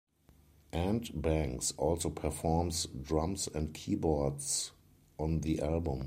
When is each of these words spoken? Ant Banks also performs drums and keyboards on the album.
Ant 0.73 1.21
Banks 1.21 1.73
also 1.77 2.09
performs 2.09 2.87
drums 2.87 3.45
and 3.53 3.71
keyboards 3.71 4.71
on 5.19 5.41
the 5.41 5.61
album. 5.61 5.99